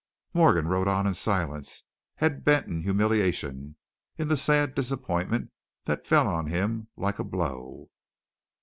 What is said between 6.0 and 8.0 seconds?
fell on him like a blow.